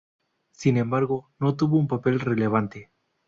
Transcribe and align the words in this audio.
Sin 0.49 0.77
embargo, 0.77 1.29
no 1.37 1.55
tuvo 1.55 1.77
un 1.77 1.87
papel 1.87 2.19
relevante. 2.21 2.89